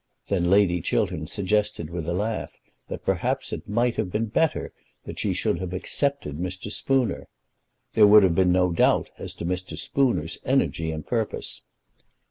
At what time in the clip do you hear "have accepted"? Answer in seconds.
5.59-6.39